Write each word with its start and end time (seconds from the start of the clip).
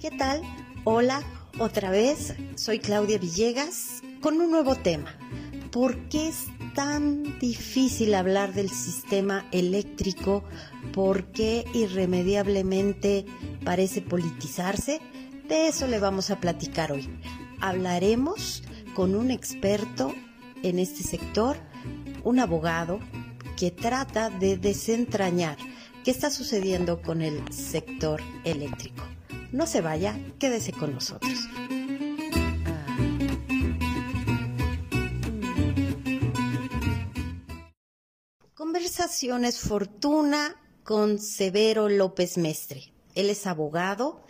¿Qué 0.00 0.12
tal? 0.12 0.42
Hola, 0.84 1.24
otra 1.58 1.90
vez, 1.90 2.36
soy 2.54 2.78
Claudia 2.78 3.18
Villegas 3.18 4.00
con 4.20 4.40
un 4.40 4.52
nuevo 4.52 4.76
tema. 4.76 5.12
¿Por 5.72 6.08
qué 6.08 6.28
es 6.28 6.46
tan 6.76 7.36
difícil 7.40 8.14
hablar 8.14 8.54
del 8.54 8.70
sistema 8.70 9.48
eléctrico? 9.50 10.44
¿Por 10.92 11.32
qué 11.32 11.64
irremediablemente 11.74 13.26
parece 13.64 14.00
politizarse? 14.00 15.00
De 15.48 15.66
eso 15.66 15.88
le 15.88 15.98
vamos 15.98 16.30
a 16.30 16.38
platicar 16.38 16.92
hoy. 16.92 17.10
Hablaremos 17.60 18.62
con 18.94 19.16
un 19.16 19.32
experto 19.32 20.14
en 20.62 20.78
este 20.78 21.02
sector, 21.02 21.56
un 22.22 22.38
abogado 22.38 23.00
que 23.56 23.72
trata 23.72 24.30
de 24.30 24.58
desentrañar 24.58 25.56
qué 26.04 26.12
está 26.12 26.30
sucediendo 26.30 27.02
con 27.02 27.20
el 27.20 27.52
sector 27.52 28.22
eléctrico. 28.44 29.07
No 29.50 29.66
se 29.66 29.80
vaya, 29.80 30.14
quédese 30.38 30.72
con 30.72 30.92
nosotros. 30.92 31.32
Conversaciones 38.52 39.58
Fortuna 39.58 40.54
con 40.84 41.18
Severo 41.18 41.88
López 41.88 42.36
Mestre. 42.36 42.92
Él 43.14 43.30
es 43.30 43.46
abogado, 43.46 44.22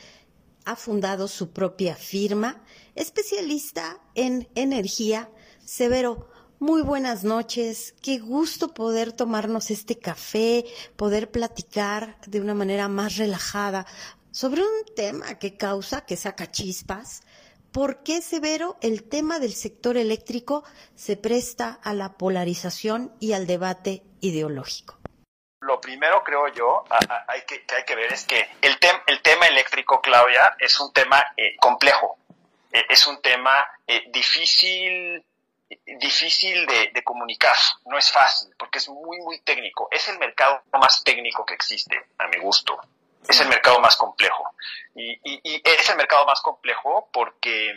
ha 0.65 0.77
fundado 0.77 1.27
su 1.27 1.51
propia 1.51 1.97
firma, 1.97 2.63
especialista 2.95 4.01
en 4.15 4.49
energía. 4.55 5.31
Severo, 5.65 6.29
muy 6.61 6.83
buenas 6.83 7.25
noches. 7.25 7.95
Qué 8.03 8.19
gusto 8.19 8.75
poder 8.75 9.13
tomarnos 9.13 9.71
este 9.71 9.99
café, 9.99 10.65
poder 10.97 11.31
platicar 11.31 12.19
de 12.27 12.41
una 12.41 12.55
manera 12.55 12.89
más 12.89 13.17
relajada 13.17 13.87
sobre 14.39 14.63
un 14.63 14.85
tema 14.95 15.37
que 15.41 15.57
causa, 15.57 16.07
que 16.07 16.17
saca 16.17 16.49
chispas, 16.49 17.23
¿por 17.73 18.05
qué, 18.05 18.23
Severo, 18.23 18.77
el 18.83 19.09
tema 19.09 19.41
del 19.41 19.53
sector 19.53 19.97
eléctrico 19.97 20.63
se 20.95 21.17
presta 21.17 21.81
a 21.83 21.93
la 21.93 22.13
polarización 22.13 23.13
y 23.19 23.33
al 23.33 23.49
debate 23.49 24.05
ideológico? 24.21 24.97
Lo 25.59 25.81
primero, 25.81 26.23
creo 26.23 26.47
yo, 26.55 26.85
hay 27.27 27.43
que, 27.49 27.65
hay 27.75 27.85
que 27.85 27.97
ver 27.97 28.13
es 28.13 28.27
que 28.27 28.49
el, 28.63 28.79
tema 28.79 29.49
eléctrico, 29.49 30.01
Claudia, 30.01 30.55
es 30.61 30.79
un 30.79 30.93
tema 30.93 31.21
eh, 31.37 31.57
complejo, 31.57 32.17
eh, 32.73 32.85
es 32.91 33.09
un 33.09 33.21
tema 33.21 33.67
eh, 33.89 34.05
difícil 34.13 35.25
difícil 35.85 36.65
de, 36.65 37.03
comunicar, 37.03 37.57
no 37.87 37.99
es 37.99 38.13
fácil, 38.13 38.55
porque 38.57 38.79
es 38.79 38.89
muy, 38.89 39.19
muy 39.19 39.41
técnico. 39.41 39.89
Es 39.91 40.09
el 40.09 40.19
mercado 40.19 40.63
más 40.81 41.03
técnico 41.03 41.45
que 41.45 41.55
existe, 41.55 42.07
a 42.19 42.29
mi 42.29 42.39
gusto 42.39 42.81
es 43.29 43.41
el 43.41 43.49
mercado 43.49 43.79
más 43.79 43.97
complejo. 43.97 44.51
Y, 44.95 45.21
es 45.63 45.91
el 45.91 45.97
mercado 45.97 46.25
más 46.27 46.41
complejo 46.41 47.11
porque, 47.13 47.75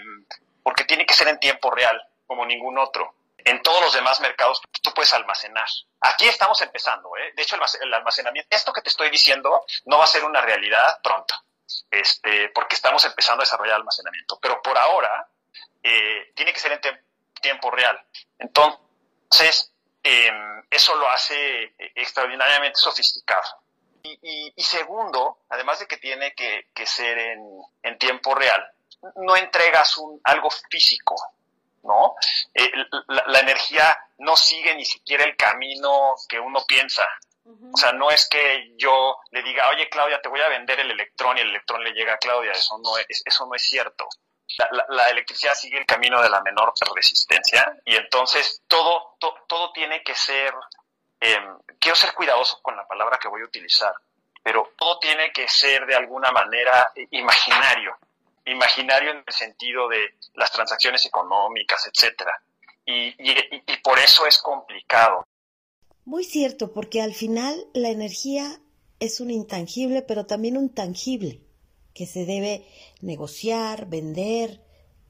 porque 0.63 0.85
tiene 0.85 1.05
que 1.05 1.13
ser 1.13 1.27
en 1.27 1.39
tiempo 1.39 1.69
real, 1.69 2.01
como 2.25 2.45
ningún 2.45 2.77
otro. 2.77 3.13
En 3.43 3.61
todos 3.61 3.81
los 3.81 3.93
demás 3.93 4.19
mercados 4.21 4.61
tú 4.81 4.93
puedes 4.93 5.13
almacenar. 5.13 5.67
Aquí 5.99 6.27
estamos 6.27 6.61
empezando, 6.61 7.15
¿eh? 7.17 7.33
De 7.35 7.43
hecho, 7.43 7.57
el 7.81 7.93
almacenamiento, 7.93 8.55
esto 8.55 8.71
que 8.71 8.81
te 8.81 8.89
estoy 8.89 9.09
diciendo 9.09 9.65
no 9.85 9.97
va 9.97 10.05
a 10.05 10.07
ser 10.07 10.23
una 10.23 10.41
realidad 10.41 10.99
pronto, 11.03 11.35
este, 11.89 12.49
porque 12.49 12.75
estamos 12.75 13.03
empezando 13.05 13.41
a 13.41 13.45
desarrollar 13.45 13.75
almacenamiento. 13.75 14.39
Pero 14.39 14.61
por 14.61 14.77
ahora, 14.77 15.27
eh, 15.83 16.31
tiene 16.35 16.53
que 16.53 16.59
ser 16.59 16.71
en 16.71 16.81
tiempo 17.41 17.71
real. 17.71 17.99
Entonces, 18.37 19.73
em, 20.03 20.63
eso 20.69 20.95
lo 20.95 21.09
hace 21.09 21.73
extraordinariamente 21.95 22.77
sofisticado. 22.77 23.60
Y, 24.03 24.53
segundo, 24.57 25.39
además 25.49 25.79
de 25.79 25.87
que 25.87 25.97
tiene 25.97 26.33
que, 26.33 26.85
ser 26.85 27.17
en, 27.17 27.97
tiempo 27.97 28.33
real, 28.35 28.65
no 29.15 29.35
entregas 29.35 29.97
un, 29.97 30.19
algo 30.23 30.49
físico, 30.69 31.15
¿no? 31.83 32.15
Eh, 32.53 32.71
la, 33.07 33.39
energía 33.39 33.97
no 34.19 34.35
sigue 34.35 34.75
ni 34.75 34.85
siquiera 34.85 35.23
el 35.23 35.35
camino 35.35 36.15
que 36.27 36.39
uno 36.39 36.63
piensa. 36.67 37.07
O 37.43 37.77
sea, 37.77 37.91
no 37.91 38.11
es 38.11 38.29
que 38.29 38.73
yo 38.77 39.17
le 39.31 39.41
diga, 39.41 39.69
oye 39.69 39.89
Claudia, 39.89 40.21
te 40.21 40.29
voy 40.29 40.41
a 40.41 40.47
vender 40.47 40.79
el 40.79 40.91
electrón 40.91 41.37
y 41.37 41.41
el 41.41 41.49
electrón 41.49 41.83
le 41.83 41.91
llega 41.91 42.13
a 42.13 42.17
Claudia, 42.17 42.51
eso 42.51 42.77
no 42.77 42.97
es, 42.97 43.23
eso 43.25 43.45
no 43.47 43.55
es 43.55 43.63
cierto. 43.63 44.07
La, 44.89 45.09
electricidad 45.09 45.55
sigue 45.55 45.77
el 45.77 45.85
camino 45.85 46.21
de 46.21 46.29
la 46.29 46.41
menor 46.41 46.73
resistencia 46.93 47.73
y 47.85 47.95
entonces 47.95 48.61
todo, 48.67 49.15
todo 49.47 49.71
tiene 49.71 50.03
que 50.03 50.13
ser 50.13 50.53
Em, 51.23 51.55
quiero 51.79 51.95
ser 51.95 52.13
cuidadoso 52.13 52.59
con 52.63 52.75
la 52.75 52.87
palabra 52.87 53.19
que 53.21 53.27
voy 53.27 53.43
a 53.43 53.45
utilizar, 53.45 53.93
pero 54.41 54.73
todo 54.75 54.97
tiene 54.97 55.31
que 55.31 55.47
ser 55.47 55.85
de 55.85 55.95
alguna 55.95 56.31
manera 56.31 56.91
imaginario, 57.11 57.95
imaginario 58.45 59.11
en 59.11 59.23
el 59.25 59.33
sentido 59.33 59.87
de 59.87 60.15
las 60.33 60.51
transacciones 60.51 61.05
económicas, 61.05 61.87
etcétera. 61.93 62.41
Y, 62.83 63.13
y, 63.19 63.77
por 63.83 63.99
eso 63.99 64.25
es 64.25 64.39
complicado. 64.39 65.27
Muy 66.05 66.23
cierto, 66.23 66.73
porque 66.73 67.03
al 67.03 67.13
final 67.13 67.67
la 67.75 67.89
energía 67.89 68.59
es 68.99 69.21
un 69.21 69.29
intangible, 69.29 70.01
pero 70.01 70.25
también 70.25 70.57
un 70.57 70.73
tangible, 70.73 71.41
que 71.93 72.07
se 72.07 72.25
debe 72.25 72.67
negociar, 73.01 73.85
vender, 73.85 74.61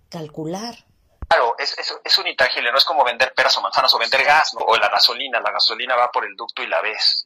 calcular. 0.09 0.85
Claro, 1.31 1.55
es, 1.57 1.77
es, 2.03 2.17
un 2.17 2.27
intangible, 2.27 2.73
no 2.73 2.77
es 2.77 2.83
como 2.83 3.05
vender 3.05 3.33
peras 3.33 3.57
o 3.57 3.61
manzanas 3.61 3.93
o 3.93 3.97
vender 3.97 4.21
gas 4.25 4.53
o 4.59 4.75
la 4.75 4.89
gasolina. 4.89 5.39
La 5.39 5.51
gasolina 5.51 5.95
va 5.95 6.11
por 6.11 6.25
el 6.25 6.35
ducto 6.35 6.61
y 6.61 6.67
la 6.67 6.81
ves. 6.81 7.25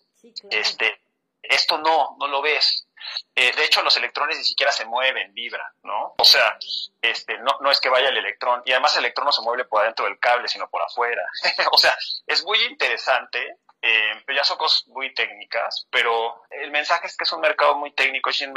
este, 0.51 1.01
esto 1.41 1.79
no, 1.79 2.15
no 2.19 2.27
lo 2.27 2.43
ves. 2.43 2.85
Eh, 3.33 3.51
de 3.55 3.63
hecho, 3.63 3.81
los 3.81 3.97
electrones 3.97 4.37
ni 4.37 4.43
siquiera 4.43 4.71
se 4.71 4.85
mueven, 4.85 5.33
vibran, 5.33 5.71
¿no? 5.81 6.13
O 6.19 6.23
sea, 6.23 6.55
este, 7.01 7.39
no, 7.39 7.57
no 7.61 7.71
es 7.71 7.79
que 7.79 7.89
vaya 7.89 8.09
el 8.09 8.17
electrón. 8.17 8.61
Y 8.65 8.73
además 8.73 8.93
el 8.93 9.05
electrón 9.05 9.25
no 9.25 9.31
se 9.31 9.41
mueve 9.41 9.65
por 9.65 9.81
adentro 9.81 10.05
del 10.05 10.19
cable, 10.19 10.47
sino 10.49 10.69
por 10.69 10.83
afuera. 10.83 11.25
o 11.71 11.77
sea, 11.79 11.95
es 12.27 12.43
muy 12.43 12.61
interesante. 12.65 13.57
Eh, 13.81 14.23
ya 14.35 14.43
son 14.43 14.57
cosas 14.59 14.87
muy 14.87 15.15
técnicas, 15.15 15.87
pero 15.89 16.43
el 16.51 16.69
mensaje 16.69 17.07
es 17.07 17.17
que 17.17 17.23
es 17.23 17.31
un 17.31 17.41
mercado 17.41 17.75
muy 17.75 17.91
técnico, 17.91 18.29
es 18.29 18.41
un 18.41 18.53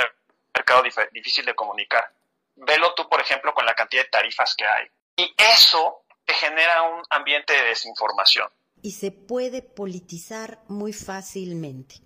mercado 0.54 0.82
difícil 1.12 1.47
de 1.47 1.54
comunicar. 1.54 2.10
Velo 2.54 2.92
tú, 2.92 3.08
por 3.08 3.20
ejemplo, 3.20 3.54
con 3.54 3.64
la 3.64 3.75
cantidad 3.75 4.03
de 4.03 4.10
tarifas 4.10 4.54
que 4.54 4.66
hay. 4.66 4.91
Y 5.18 5.34
eso 5.36 6.04
te 6.24 6.32
genera 6.32 6.82
un 6.82 7.02
ambiente 7.10 7.52
de 7.52 7.64
desinformación. 7.64 8.48
Y 8.82 8.92
se 8.92 9.10
puede 9.10 9.62
politizar 9.62 10.60
muy 10.68 10.92
fácilmente. 10.92 11.96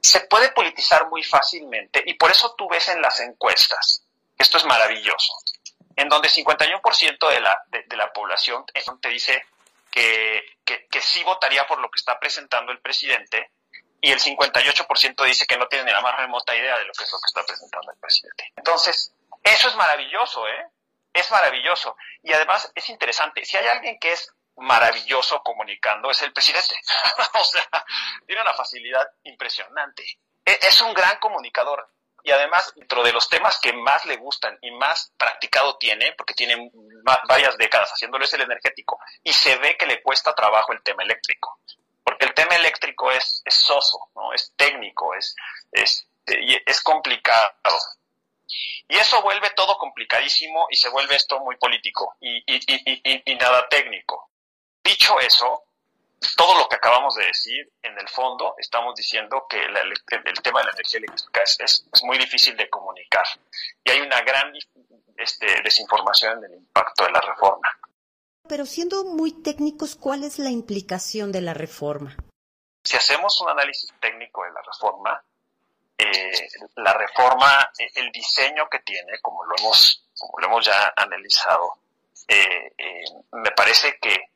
Se 0.00 0.20
puede 0.22 0.50
politizar 0.50 1.08
muy 1.08 1.22
fácilmente 1.22 2.02
y 2.04 2.14
por 2.14 2.32
eso 2.32 2.56
tú 2.58 2.68
ves 2.68 2.88
en 2.88 3.00
las 3.00 3.20
encuestas, 3.20 4.04
esto 4.36 4.58
es 4.58 4.64
maravilloso, 4.64 5.32
en 5.94 6.08
donde 6.08 6.28
51% 6.28 7.30
de 7.30 7.40
la, 7.40 7.62
de, 7.68 7.96
la 7.96 8.12
población 8.12 8.64
te 9.00 9.08
dice 9.08 9.44
que, 9.92 10.42
que, 10.64 11.00
sí 11.00 11.22
votaría 11.22 11.64
por 11.66 11.78
lo 11.80 11.90
que 11.90 11.98
está 11.98 12.18
presentando 12.18 12.72
el 12.72 12.80
presidente 12.80 13.52
y 14.00 14.10
el 14.10 14.18
58% 14.18 15.24
dice 15.24 15.46
que 15.46 15.56
no 15.56 15.68
tiene 15.68 15.84
ni 15.84 15.92
la 15.92 16.00
más 16.00 16.16
remota 16.16 16.56
idea 16.56 16.76
de 16.78 16.86
lo 16.86 16.92
que 16.92 17.04
es 17.04 17.12
lo 17.12 17.18
que 17.18 17.28
está 17.28 17.44
presentando 17.44 17.92
el 17.92 17.98
presidente. 17.98 18.52
Entonces, 18.56 19.12
eso 19.44 19.68
es 19.68 19.76
maravilloso, 19.76 20.48
¿eh? 20.48 20.66
Es 21.18 21.30
maravilloso. 21.30 21.96
Y 22.22 22.32
además 22.32 22.70
es 22.74 22.88
interesante, 22.88 23.44
si 23.44 23.56
hay 23.56 23.66
alguien 23.66 23.98
que 23.98 24.12
es 24.12 24.32
maravilloso 24.56 25.42
comunicando, 25.42 26.10
es 26.10 26.22
el 26.22 26.32
presidente. 26.32 26.74
o 27.34 27.44
sea, 27.44 27.68
tiene 28.26 28.42
una 28.42 28.54
facilidad 28.54 29.08
impresionante. 29.24 30.04
E, 30.44 30.58
es 30.62 30.80
un 30.80 30.92
gran 30.94 31.18
comunicador. 31.18 31.88
Y 32.24 32.30
además, 32.30 32.72
dentro 32.74 33.02
de 33.02 33.12
los 33.12 33.28
temas 33.28 33.58
que 33.60 33.72
más 33.72 34.04
le 34.04 34.16
gustan 34.16 34.58
y 34.60 34.70
más 34.72 35.12
practicado 35.16 35.78
tiene, 35.78 36.12
porque 36.12 36.34
tiene 36.34 36.70
varias 37.26 37.56
décadas 37.56 37.90
haciéndolo, 37.90 38.24
es 38.24 38.34
el 38.34 38.42
energético. 38.42 38.98
Y 39.22 39.32
se 39.32 39.56
ve 39.56 39.76
que 39.76 39.86
le 39.86 40.02
cuesta 40.02 40.34
trabajo 40.34 40.72
el 40.72 40.82
tema 40.82 41.04
eléctrico. 41.04 41.60
Porque 42.02 42.26
el 42.26 42.34
tema 42.34 42.56
eléctrico 42.56 43.10
es, 43.12 43.42
es 43.44 43.54
soso, 43.54 44.10
¿no? 44.14 44.32
es 44.32 44.52
técnico, 44.56 45.14
es, 45.14 45.36
es, 45.70 46.08
es 46.26 46.82
complicado. 46.82 47.52
Y 48.88 48.96
eso 48.96 49.22
vuelve 49.22 49.50
todo 49.50 49.76
complicadísimo 49.76 50.66
y 50.70 50.76
se 50.76 50.88
vuelve 50.88 51.16
esto 51.16 51.40
muy 51.40 51.56
político 51.56 52.16
y, 52.20 52.44
nada 53.36 53.68
técnico. 53.68 54.30
Dicho 54.82 55.20
eso, 55.20 55.64
todo 56.36 56.58
lo 56.58 56.68
que 56.68 56.76
acabamos 56.76 57.14
de 57.14 57.26
decir, 57.26 57.70
en 57.82 57.98
el 57.98 58.08
fondo, 58.08 58.54
estamos 58.58 58.94
diciendo 58.94 59.46
que 59.48 59.60
el, 59.60 60.42
tema 60.42 60.60
de 60.60 60.66
la 60.66 60.72
energía 60.72 60.98
eléctrica 60.98 61.42
es, 61.42 61.86
muy 62.02 62.18
difícil 62.18 62.56
de 62.56 62.68
comunicar 62.68 63.26
y 63.84 63.90
hay 63.90 64.00
una 64.00 64.20
gran 64.22 64.52
este, 65.16 65.62
desinformación 65.62 66.38
en 66.38 66.52
el 66.52 66.58
impacto 66.58 67.04
de 67.04 67.12
la 67.12 67.20
reforma. 67.20 67.78
Pero 68.48 68.64
siendo 68.64 69.04
muy 69.04 69.42
técnicos, 69.42 69.94
¿cuál 69.94 70.24
es 70.24 70.38
la 70.38 70.50
implicación 70.50 71.32
de 71.32 71.42
la 71.42 71.52
reforma? 71.52 72.16
Si 72.82 72.96
hacemos 72.96 73.38
un 73.42 73.50
análisis 73.50 73.92
técnico 74.00 74.42
de 74.44 74.52
la 74.52 74.62
reforma, 74.62 75.22
eh, 75.98 76.48
la 76.76 76.94
reforma, 76.94 77.72
eh, 77.76 77.90
el 77.96 78.12
diseño 78.12 78.68
que 78.68 78.78
tiene, 78.80 79.18
como 79.20 79.44
lo 79.44 79.56
hemos, 79.58 80.04
como 80.16 80.38
lo 80.38 80.46
hemos 80.46 80.64
ya 80.64 80.92
analizado, 80.96 81.78
eh, 82.28 82.72
me 83.32 83.50
parece 83.50 83.98
que 83.98 84.30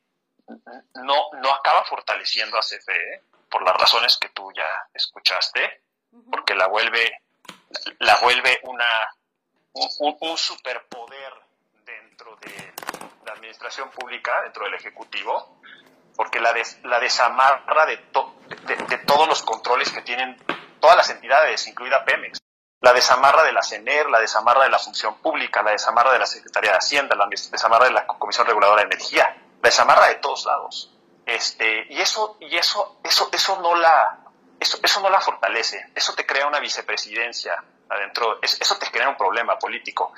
no, 0.94 1.30
no 1.34 1.54
acaba 1.54 1.84
fortaleciendo 1.84 2.58
a 2.58 2.62
CFE 2.62 3.22
por 3.48 3.62
las 3.62 3.76
razones 3.76 4.16
que 4.16 4.30
tú 4.30 4.50
ya 4.52 4.88
escuchaste, 4.92 5.82
porque 6.30 6.54
la 6.54 6.66
vuelve, 6.66 7.22
la 8.00 8.16
vuelve 8.16 8.58
una, 8.64 9.14
un, 10.00 10.36
superpoder 10.36 11.32
dentro 11.84 12.36
de 12.36 12.72
la 13.24 13.32
administración 13.32 13.90
pública, 13.90 14.42
dentro 14.42 14.64
del 14.64 14.74
Ejecutivo, 14.74 15.60
porque 16.16 16.40
la, 16.40 16.54
la 16.84 16.98
desamarra 16.98 17.86
de, 17.86 17.96
de, 17.96 18.98
todos 19.06 19.28
los 19.28 19.42
controles 19.42 19.90
que 19.92 20.02
tienen 20.02 20.36
todas 20.82 20.96
las 20.96 21.08
entidades, 21.08 21.66
incluida 21.68 22.04
Pemex. 22.04 22.40
La 22.80 22.92
desamarra 22.92 23.44
de 23.44 23.52
la 23.52 23.62
CENER, 23.62 24.10
la 24.10 24.18
desamarra 24.18 24.64
de 24.64 24.70
la 24.70 24.80
función 24.80 25.16
pública, 25.18 25.62
la 25.62 25.70
desamarra 25.70 26.12
de 26.12 26.18
la 26.18 26.26
Secretaría 26.26 26.72
de 26.72 26.78
Hacienda, 26.78 27.14
la 27.14 27.28
desamarra 27.28 27.86
de 27.86 27.92
la 27.92 28.04
Comisión 28.06 28.44
Reguladora 28.44 28.82
de 28.82 28.86
Energía, 28.86 29.24
la 29.62 29.68
desamarra 29.68 30.08
de 30.08 30.16
todos 30.16 30.44
lados. 30.44 30.92
Este, 31.24 31.86
y 31.88 32.00
eso, 32.00 32.36
y 32.40 32.56
eso, 32.56 32.98
eso, 33.04 33.30
eso 33.32 33.60
no 33.62 33.76
la, 33.76 34.18
eso, 34.58 34.78
eso 34.82 35.00
no 35.00 35.08
la 35.08 35.20
fortalece, 35.20 35.92
eso 35.94 36.14
te 36.14 36.26
crea 36.26 36.48
una 36.48 36.58
vicepresidencia 36.58 37.62
adentro, 37.88 38.40
eso 38.42 38.76
te 38.76 38.86
genera 38.86 39.10
un 39.10 39.16
problema 39.16 39.56
político. 39.58 40.12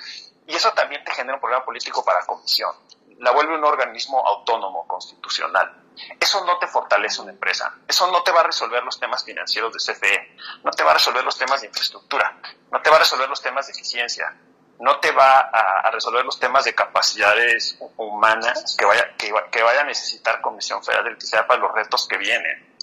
Y 0.47 0.55
eso 0.55 0.71
también 0.73 1.03
te 1.03 1.11
genera 1.11 1.35
un 1.35 1.41
problema 1.41 1.63
político 1.63 2.03
para 2.03 2.21
la 2.21 2.25
comisión. 2.25 2.71
La 3.19 3.31
vuelve 3.31 3.55
un 3.55 3.63
organismo 3.63 4.25
autónomo, 4.25 4.87
constitucional. 4.87 5.84
Eso 6.19 6.45
no 6.45 6.57
te 6.57 6.67
fortalece 6.67 7.21
una 7.21 7.31
empresa. 7.31 7.73
Eso 7.87 8.11
no 8.11 8.23
te 8.23 8.31
va 8.31 8.41
a 8.41 8.43
resolver 8.43 8.83
los 8.83 8.99
temas 8.99 9.23
financieros 9.23 9.73
de 9.73 9.79
CFE. 9.79 10.37
No 10.63 10.71
te 10.71 10.83
va 10.83 10.91
a 10.91 10.93
resolver 10.95 11.23
los 11.23 11.37
temas 11.37 11.61
de 11.61 11.67
infraestructura. 11.67 12.37
No 12.71 12.81
te 12.81 12.89
va 12.89 12.97
a 12.97 12.99
resolver 12.99 13.29
los 13.29 13.41
temas 13.41 13.67
de 13.67 13.73
eficiencia. 13.73 14.35
No 14.79 14.99
te 14.99 15.11
va 15.11 15.39
a, 15.39 15.89
resolver 15.91 16.25
los 16.25 16.37
temas 16.39 16.65
de 16.65 16.75
capacidades 16.75 17.77
humanas 17.95 18.75
que 18.77 18.85
vaya, 18.85 19.15
que, 19.15 19.63
vaya 19.63 19.81
a 19.81 19.85
necesitar 19.85 20.41
Comisión 20.41 20.83
Federal 20.83 21.05
de 21.05 21.09
Electricidad 21.11 21.47
para 21.47 21.61
los 21.61 21.71
retos 21.71 22.07
que 22.07 22.17
vienen. 22.17 22.75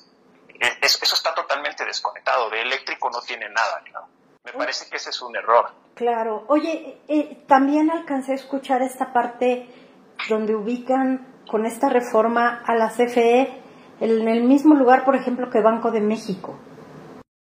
E, 0.59 0.79
eso 0.81 1.15
está 1.15 1.35
totalmente 1.35 1.85
desconectado. 1.85 2.49
De 2.49 2.63
eléctrico 2.63 3.11
no 3.11 3.21
tiene 3.21 3.49
nada. 3.51 3.83
Me 4.45 4.53
parece 4.53 4.89
que 4.89 4.97
ese 4.97 5.11
es 5.11 5.21
un 5.21 5.37
error. 5.37 5.71
Claro. 5.95 6.45
Oye, 6.49 6.99
eh, 7.09 7.45
también 7.47 7.91
alcancé 7.91 8.33
a 8.33 8.37
escuchar 8.37 8.83
esta 8.83 9.13
parte 9.13 9.69
donde 10.29 10.55
ubican 10.55 11.32
con 11.53 11.67
esta 11.67 11.91
reforma 11.91 12.63
a 12.67 12.75
la 12.75 12.89
CFE 12.89 13.63
en 14.01 14.27
el 14.27 14.43
mismo 14.43 14.75
lugar, 14.75 15.05
por 15.05 15.15
ejemplo, 15.15 15.51
que 15.51 15.61
Banco 15.61 15.91
de 15.91 16.01
México. 16.01 16.59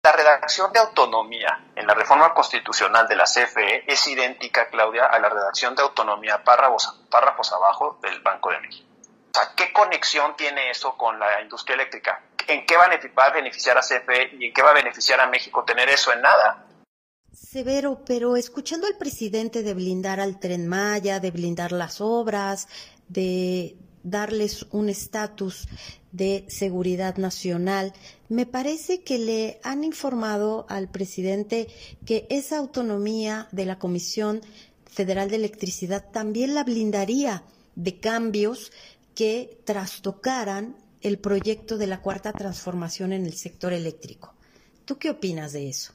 La 0.04 0.10
redacción 0.10 0.72
de 0.72 0.81
autonomía 0.81 1.66
en 1.76 1.87
la 1.87 1.94
reforma 1.94 2.34
constitucional 2.34 3.06
de 3.06 3.14
la 3.14 3.25
CFE 3.25 3.84
es 3.87 4.08
idéntica, 4.08 4.69
Claudia, 4.69 5.06
a 5.06 5.20
la 5.20 5.28
redacción 5.28 5.76
de 5.76 5.82
autonomía 5.82 6.43
párrafos, 6.43 7.00
párrafos 7.08 7.52
abajo 7.52 8.00
del 8.02 8.20
Banco 8.20 8.50
de 8.50 8.58
México. 8.58 8.88
O 9.34 9.38
sea, 9.38 9.54
¿qué 9.56 9.72
conexión 9.72 10.34
tiene 10.37 10.70
eso 10.70 10.96
con 10.96 11.20
la 11.20 11.40
industria 11.40 11.75
eléctrica? 11.75 12.25
¿En 12.49 12.66
qué 12.66 12.76
va 12.76 12.87
a 13.26 13.31
beneficiar 13.31 13.78
a 13.78 13.82
CFE 13.82 14.34
y 14.37 14.46
en 14.46 14.52
qué 14.52 14.62
va 14.62 14.72
a 14.72 14.75
beneficiar 14.75 15.20
a 15.20 15.28
México 15.28 15.62
tener 15.64 15.88
eso? 15.88 16.12
En 16.12 16.22
nada. 16.22 16.66
Severo, 17.32 18.00
pero 18.04 18.37
escuchando 18.37 18.88
al 18.88 18.99
presidente 18.99 19.62
de 19.62 19.75
blindar 19.75 20.19
al 20.19 20.40
tren 20.40 20.69
Maya, 20.69 21.20
de 21.20 21.31
blindar 21.31 21.70
las 21.70 22.00
obras, 22.00 22.69
de 23.08 23.76
darles 24.02 24.66
un 24.70 24.88
estatus 24.88 25.69
de 26.10 26.44
seguridad 26.49 27.16
nacional, 27.16 27.93
me 28.28 28.46
parece 28.46 29.02
que 29.02 29.19
le 29.19 29.60
han 29.64 29.84
informado 29.84 30.66
al 30.69 30.88
presidente 30.88 31.69
que 32.06 32.26
esa 32.31 32.58
autonomía 32.58 33.49
de 33.52 33.66
la 33.66 33.78
Comisión 33.78 34.43
Federal 34.90 35.31
de 35.31 35.37
Electricidad 35.37 36.10
también 36.10 36.54
la 36.54 36.64
blindaría 36.64 37.44
de 37.75 37.99
cambios 37.99 38.72
que 39.14 39.60
trastocaran 39.64 40.76
el 41.00 41.19
proyecto 41.19 41.78
de 41.78 41.87
la 41.87 42.00
cuarta 42.00 42.32
transformación 42.32 43.12
en 43.12 43.26
el 43.26 43.34
sector 43.34 43.72
eléctrico. 43.72 44.34
¿Tú 44.84 44.99
qué 44.99 45.10
opinas 45.10 45.52
de 45.52 45.69
eso? 45.69 45.93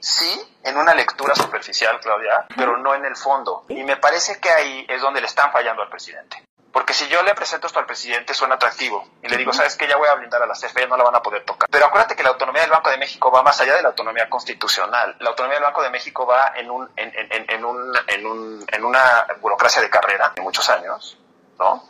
Sí, 0.00 0.40
en 0.62 0.76
una 0.76 0.94
lectura 0.94 1.34
superficial, 1.34 1.98
Claudia, 2.00 2.46
pero 2.56 2.76
no 2.78 2.94
en 2.94 3.04
el 3.04 3.16
fondo. 3.16 3.64
Y 3.68 3.82
me 3.82 3.96
parece 3.96 4.38
que 4.40 4.48
ahí 4.48 4.86
es 4.88 5.00
donde 5.00 5.20
le 5.20 5.26
están 5.26 5.50
fallando 5.50 5.82
al 5.82 5.88
presidente. 5.88 6.47
Porque 6.72 6.92
si 6.92 7.08
yo 7.08 7.22
le 7.22 7.34
presento 7.34 7.66
esto 7.66 7.78
al 7.78 7.86
presidente 7.86 8.34
suena 8.34 8.56
atractivo 8.56 9.08
y 9.22 9.28
le 9.28 9.36
digo, 9.36 9.52
sabes 9.52 9.76
que 9.76 9.88
ya 9.88 9.96
voy 9.96 10.08
a 10.08 10.14
blindar 10.14 10.42
a 10.42 10.46
la 10.46 10.54
CFE, 10.54 10.86
no 10.86 10.96
la 10.96 11.04
van 11.04 11.16
a 11.16 11.22
poder 11.22 11.44
tocar. 11.44 11.68
Pero 11.70 11.86
acuérdate 11.86 12.14
que 12.14 12.22
la 12.22 12.30
autonomía 12.30 12.62
del 12.62 12.70
Banco 12.70 12.90
de 12.90 12.98
México 12.98 13.30
va 13.30 13.42
más 13.42 13.58
allá 13.60 13.74
de 13.74 13.82
la 13.82 13.88
autonomía 13.88 14.28
constitucional. 14.28 15.16
La 15.20 15.30
autonomía 15.30 15.56
del 15.56 15.64
Banco 15.64 15.82
de 15.82 15.90
México 15.90 16.26
va 16.26 16.52
en, 16.56 16.70
un, 16.70 16.88
en, 16.96 17.12
en, 17.14 17.50
en, 17.50 17.64
un, 17.64 17.92
en, 18.06 18.26
un, 18.26 18.66
en 18.70 18.84
una 18.84 19.26
burocracia 19.40 19.80
de 19.80 19.88
carrera 19.88 20.32
de 20.36 20.42
muchos 20.42 20.68
años, 20.68 21.16
¿no? 21.58 21.84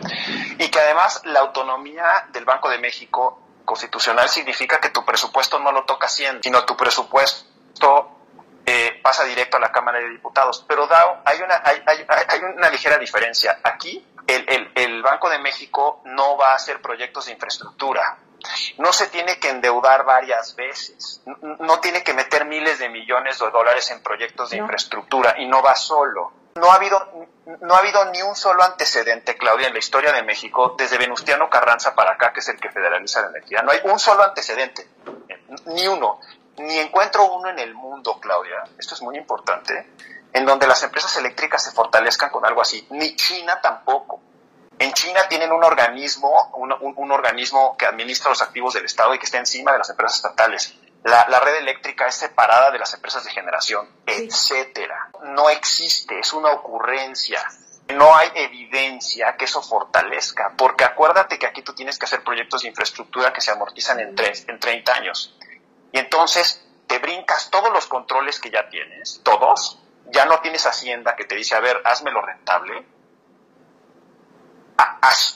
Y 0.59 0.71
que 0.71 0.79
además 0.79 1.23
la 1.25 1.41
autonomía 1.41 2.29
del 2.31 2.45
Banco 2.45 2.71
de 2.71 2.79
México 2.79 3.43
constitucional 3.65 4.29
significa 4.29 4.81
que 4.81 4.91
tu 4.91 5.05
presupuesto 5.05 5.59
no 5.59 5.73
lo 5.73 5.85
toca 5.85 6.09
100, 6.09 6.43
sino 6.45 6.65
tu 6.65 6.77
presupuesto 6.77 8.19
eh, 8.65 9.01
pasa 9.03 9.25
directo 9.25 9.57
a 9.57 9.61
la 9.61 9.73
Cámara 9.73 9.99
de 9.99 10.09
Diputados. 10.09 10.65
Pero 10.69 10.87
da, 10.87 11.21
hay, 11.25 11.41
una, 11.43 11.63
hay, 11.65 11.83
hay, 11.85 12.07
hay 12.29 12.41
una 12.41 12.71
ligera 12.71 12.97
diferencia. 12.97 13.59
Aquí 13.65 14.07
el, 14.29 14.45
el, 14.49 14.73
el, 14.75 15.03
Banco 15.03 15.29
de 15.29 15.39
México 15.39 16.01
no 16.05 16.37
va 16.37 16.53
a 16.53 16.55
hacer 16.55 16.81
proyectos 16.81 17.27
de 17.27 17.33
infraestructura. 17.33 18.19
No 18.79 18.93
se 18.93 19.09
tiene 19.09 19.41
que 19.41 19.49
endeudar 19.49 20.05
varias 20.05 20.55
veces. 20.55 21.23
No 21.43 21.81
tiene 21.81 22.05
que 22.05 22.15
meter 22.15 22.45
miles 22.45 22.79
de 22.79 22.89
millones 22.89 23.39
de 23.39 23.51
dólares 23.51 23.91
en 23.91 24.03
proyectos 24.03 24.51
de 24.51 24.59
infraestructura 24.59 25.35
y 25.39 25.47
no 25.47 25.61
va 25.61 25.75
solo. 25.75 26.33
No 26.55 26.71
ha 26.71 26.75
habido 26.75 27.29
no 27.61 27.75
ha 27.75 27.79
habido 27.79 28.05
ni 28.13 28.21
un 28.23 28.37
solo 28.37 28.63
antecedente, 28.63 29.37
Claudia, 29.37 29.69
en 29.69 29.73
la 29.73 29.79
historia 29.79 30.13
de 30.13 30.23
México, 30.23 30.75
desde 30.77 30.99
Venustiano 30.99 31.49
Carranza 31.49 31.95
para 31.95 32.13
acá, 32.13 32.33
que 32.33 32.41
es 32.41 32.49
el 32.49 32.61
que 32.61 32.71
federaliza 32.71 33.23
la 33.23 33.29
energía. 33.29 33.63
No 33.63 33.73
hay 33.73 33.81
un 33.85 33.99
solo 33.99 34.23
antecedente, 34.23 34.87
ni 35.67 35.89
uno 35.89 36.21
ni 36.59 36.79
encuentro 36.79 37.25
uno 37.33 37.51
en 37.51 37.59
el 37.59 37.75
mundo, 37.75 38.19
Claudia, 38.21 38.65
esto 38.79 38.95
es 38.95 39.03
muy 39.03 39.17
importante, 39.17 39.87
en 40.33 40.47
donde 40.47 40.67
las 40.67 40.83
empresas 40.83 41.17
eléctricas 41.17 41.63
se 41.63 41.73
fortalezcan 41.73 42.31
con 42.31 42.45
algo 42.45 42.63
así. 42.63 42.87
Ni 42.91 43.17
China 43.17 43.61
tampoco. 43.61 44.21
En 44.79 44.93
China 44.93 45.27
tienen 45.29 45.51
un 45.51 45.65
organismo, 45.65 46.53
un, 46.55 47.11
organismo 47.11 47.77
que 47.77 47.87
administra 47.87 48.31
los 48.31 48.43
activos 48.43 48.75
del 48.75 48.85
Estado 48.85 49.13
y 49.15 49.19
que 49.19 49.25
está 49.25 49.39
encima 49.39 49.73
de 49.73 49.79
las 49.79 49.91
empresas 49.91 50.17
estatales. 50.17 50.75
La, 51.03 51.41
red 51.41 51.57
eléctrica 51.57 52.07
es 52.07 52.15
separada 52.15 52.71
de 52.71 52.79
las 52.79 52.95
empresas 52.95 53.25
de 53.25 53.31
generación, 53.31 53.89
etcétera. 54.07 55.11
No 55.25 55.51
existe, 55.51 56.21
es 56.21 56.33
una 56.33 56.51
ocurrencia. 56.53 57.43
No 57.89 58.15
hay 58.15 58.31
evidencia 58.35 59.37
que 59.37 59.47
eso 59.47 59.63
fortalezca, 59.63 60.53
porque 60.57 60.85
acuérdate 60.85 61.39
que 61.39 61.47
aquí 61.47 61.63
tú 61.63 61.73
tienes 61.75 61.99
que 61.99 62.05
hacer 62.05 62.23
proyectos 62.23 62.63
de 62.63 62.69
infraestructura 62.69 63.33
que 63.33 63.41
se 63.41 63.51
amortizan 63.51 63.99
en, 63.99 64.15
tres, 64.15 64.45
en 64.47 64.61
30 64.61 64.93
años. 64.93 65.37
Y 65.91 65.99
entonces 65.99 66.65
te 66.87 66.99
brincas 66.99 67.51
todos 67.51 67.73
los 67.73 67.87
controles 67.87 68.39
que 68.39 68.51
ya 68.51 68.69
tienes, 68.69 69.23
todos, 69.25 69.81
ya 70.11 70.25
no 70.27 70.41
tienes 70.41 70.67
Hacienda 70.67 71.17
que 71.17 71.25
te 71.25 71.35
dice, 71.35 71.55
a 71.55 71.61
ver, 71.61 71.81
házmelo 71.85 72.21
rentable. 72.23 72.87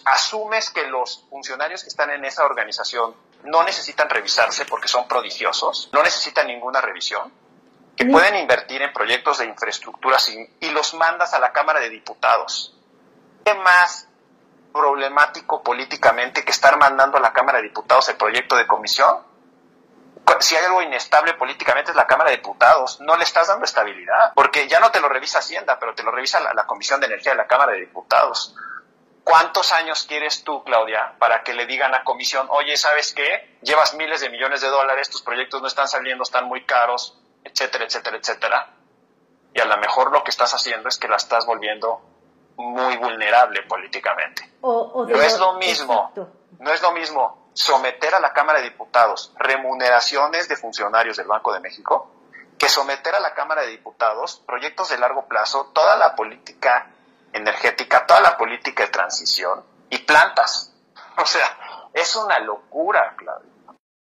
asumes 0.05 0.71
que 0.71 0.87
los 0.87 1.27
funcionarios 1.29 1.83
que 1.83 1.89
están 1.89 2.11
en 2.11 2.25
esa 2.25 2.45
organización 2.45 3.15
no 3.45 3.63
necesitan 3.65 4.09
revisarse 4.09 4.65
porque 4.65 4.89
son 4.89 5.09
prodigiosos, 5.09 5.91
no 5.93 6.03
necesitan 6.03 6.47
ninguna 6.47 6.81
revisión, 6.81 7.33
que 7.97 8.07
pueden 8.07 8.37
invertir 8.37 8.83
en 8.83 8.93
proyectos 8.93 9.39
de 9.39 9.47
infraestructura 9.47 10.17
y 10.61 10.71
los 10.71 10.95
mandas 10.95 11.35
a 11.35 11.39
la 11.39 11.53
Cámara 11.53 11.81
de 11.81 11.91
Diputados. 11.91 12.77
¿Qué 13.45 13.55
más 13.55 14.09
problemático 14.73 15.63
políticamente 15.63 16.45
que 16.45 16.53
estar 16.53 16.79
mandando 16.79 17.19
a 17.19 17.21
la 17.21 17.33
Cámara 17.33 17.59
de 17.59 17.65
Diputados 17.65 18.09
el 18.09 18.17
proyecto 18.17 18.57
de 18.57 18.67
comisión? 18.67 19.32
Si 20.43 20.57
hay 20.57 20.65
algo 20.65 20.83
inestable 20.83 21.35
políticamente 21.35 21.91
es 21.91 21.97
la 21.97 22.07
Cámara 22.07 22.31
de 22.31 22.37
Diputados. 22.37 23.01
No 23.01 23.17
le 23.17 23.25
estás 23.25 23.49
dando 23.49 23.65
estabilidad, 23.65 24.33
porque 24.35 24.69
ya 24.69 24.81
no 24.81 24.91
te 24.91 25.01
lo 25.01 25.09
revisa 25.09 25.39
Hacienda, 25.39 25.79
pero 25.79 25.95
te 25.95 26.03
lo 26.03 26.11
revisa 26.11 26.41
la, 26.41 26.67
Comisión 26.67 27.01
de 27.01 27.07
Energía 27.07 27.33
de 27.33 27.39
la 27.39 27.47
Cámara 27.47 27.73
de 27.73 27.81
Diputados. 27.81 28.55
¿Cuántos 29.25 29.73
años 29.73 30.05
quieres 30.09 30.43
tú, 30.43 30.65
Claudia, 30.65 31.15
para 31.19 31.45
que 31.45 31.55
le 31.55 31.67
digan 31.67 31.95
a 31.95 32.03
comisión, 32.03 32.49
oye, 32.51 32.77
¿sabes 32.77 33.13
qué? 33.13 33.57
Llevas 33.63 33.95
miles 33.95 34.21
de 34.21 34.31
millones 34.31 34.61
de 34.63 34.69
dólares, 34.69 35.11
tus 35.11 35.23
proyectos 35.23 35.61
no 35.61 35.69
están 35.69 35.87
saliendo, 35.87 36.25
están 36.25 36.47
muy 36.47 36.65
caros, 36.65 37.21
etcétera, 37.45 37.85
etcétera, 37.85 38.17
etcétera? 38.17 38.71
Y 39.55 39.61
a 39.61 39.65
lo 39.65 39.77
mejor 39.79 40.11
lo 40.11 40.25
que 40.25 40.31
estás 40.31 40.53
haciendo 40.55 40.89
es 40.89 40.99
que 40.99 41.07
la 41.07 41.17
estás 41.17 41.47
volviendo 41.47 42.01
muy 42.57 42.97
vulnerable 42.97 43.63
políticamente. 43.63 44.51
no 44.61 45.07
es 45.23 45.39
lo 45.39 45.55
mismo, 45.55 46.13
no 46.59 46.73
es 46.73 46.83
lo 46.83 46.93
mismo 46.93 47.42
someter 47.55 48.15
a 48.15 48.21
la 48.21 48.33
Cámara 48.33 48.61
de 48.61 48.71
Diputados 48.71 49.33
remuneraciones 49.39 50.49
de 50.49 50.57
funcionarios 50.57 51.17
del 51.17 51.27
Banco 51.27 51.53
de 51.53 51.61
México 51.61 52.11
que 52.59 52.69
someter 52.69 53.15
a 53.15 53.21
la 53.21 53.35
Cámara 53.35 53.63
de 53.63 53.73
Diputados 53.73 54.41
proyectos 54.47 54.91
de 54.91 54.99
largo 54.99 55.27
plazo, 55.27 55.73
toda 55.75 55.97
la 55.97 56.15
política 56.15 56.93
energética, 57.33 58.07
toda 58.07 58.21
la 58.21 58.37
política 58.37 58.85
de 58.85 58.91
transición 58.91 59.65
y 59.91 59.99
plantas. 59.99 60.73
O 61.19 61.27
sea, 61.27 61.89
es 61.93 62.17
una 62.17 62.39
locura, 62.39 63.15
Claudio. 63.19 63.51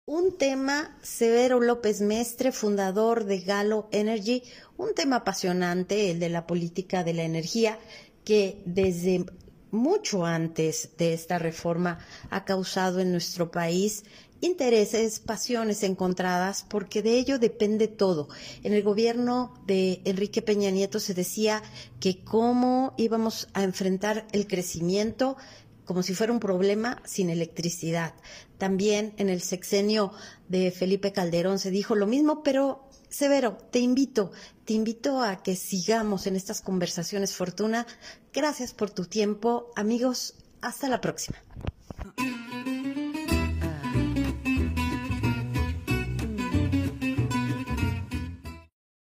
Un 0.06 0.38
tema, 0.38 0.98
Severo 1.02 1.60
López 1.60 2.02
Mestre, 2.02 2.52
fundador 2.52 3.24
de 3.24 3.40
Galo 3.40 3.88
Energy, 3.92 4.44
un 4.78 4.94
tema 4.94 5.18
apasionante, 5.18 6.12
el 6.12 6.20
de 6.20 6.30
la 6.30 6.46
política 6.46 7.04
de 7.04 7.14
la 7.14 7.24
energía, 7.24 7.80
que 8.24 8.62
desde 8.66 9.26
mucho 9.72 10.26
antes 10.26 10.90
de 10.98 11.14
esta 11.14 11.40
reforma 11.40 12.00
ha 12.30 12.46
causado 12.46 13.00
en 13.00 13.12
nuestro 13.12 13.52
país 13.52 14.04
intereses, 14.42 15.20
pasiones 15.20 15.84
encontradas, 15.84 16.66
porque 16.68 17.02
de 17.02 17.18
ello 17.18 17.40
depende 17.40 17.88
todo. 17.88 18.28
En 18.64 18.74
el 18.74 18.84
gobierno 18.84 19.54
de 19.68 20.02
Enrique 20.04 20.42
Peña 20.42 20.72
Nieto 20.72 21.00
se 21.00 21.14
decía 21.14 21.62
que 22.00 22.24
cómo 22.24 22.94
íbamos 22.98 23.48
a 23.54 23.64
enfrentar 23.64 24.28
el 24.32 24.48
crecimiento 24.48 25.38
como 25.86 26.04
si 26.04 26.14
fuera 26.14 26.34
un 26.34 26.40
problema 26.40 27.02
sin 27.06 27.30
electricidad. 27.30 28.14
También 28.58 29.14
en 29.18 29.30
el 29.30 29.42
sexenio 29.42 30.12
de 30.48 30.72
Felipe 30.72 31.12
Calderón 31.12 31.60
se 31.60 31.72
dijo 31.72 31.96
lo 31.96 32.08
mismo, 32.08 32.44
pero 32.44 32.88
Severo, 33.12 33.58
te 33.72 33.80
invito, 33.80 34.32
te 34.64 34.72
invito 34.72 35.22
a 35.22 35.44
que 35.44 35.58
sigamos 35.58 36.28
en 36.28 36.38
estas 36.38 36.62
conversaciones, 36.62 37.36
Fortuna. 37.36 37.86
Gracias 38.34 38.74
por 38.74 38.90
tu 38.90 39.04
tiempo. 39.04 39.70
Amigos, 39.76 40.36
hasta 40.62 40.88
la 40.88 41.02
próxima. 41.02 41.38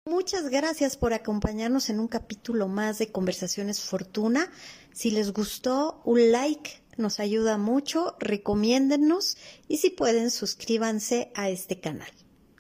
Muchas 0.05 0.51
gracias 0.51 0.97
por 0.97 1.13
acompañarnos 1.13 1.91
en 1.91 1.99
un 1.99 2.07
capítulo 2.07 2.69
más 2.69 2.99
de 2.99 3.11
Conversaciones 3.11 3.81
Fortuna. 3.81 4.53
Si 4.93 5.11
les 5.11 5.33
gustó, 5.33 6.01
un 6.05 6.31
like 6.31 6.81
nos 6.97 7.19
ayuda 7.19 7.59
mucho, 7.59 8.17
recomiéndennos 8.21 9.37
y 9.67 9.79
si 9.79 9.91
pueden, 9.91 10.31
suscríbanse 10.31 11.33
a 11.35 11.51
este 11.51 11.81
canal. 11.81 12.11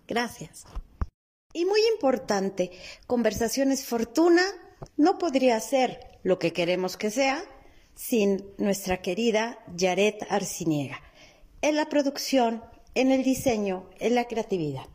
Gracias. 0.09 0.65
Y 1.57 1.65
muy 1.65 1.81
importante, 1.95 2.71
Conversaciones 3.07 3.87
Fortuna 3.87 4.43
no 4.99 5.17
podría 5.17 5.59
ser 5.59 6.19
lo 6.23 6.39
que 6.39 6.53
queremos 6.53 6.99
que 6.99 7.11
sea 7.11 7.43
sin 7.95 8.45
nuestra 8.59 9.01
querida 9.01 9.59
Yaret 9.75 10.27
Arciniega, 10.29 11.01
en 11.63 11.77
la 11.77 11.89
producción, 11.89 12.63
en 12.95 13.11
el 13.11 13.23
diseño, 13.23 13.89
en 14.01 14.17
la 14.17 14.27
creatividad. 14.27 14.87